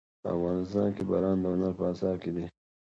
افغانستان 0.35 0.87
کې 0.95 1.03
باران 1.09 1.37
د 1.41 1.45
هنر 1.53 1.71
په 1.79 1.83
اثار 1.91 2.15
کې 2.23 2.31
دي. 2.35 2.45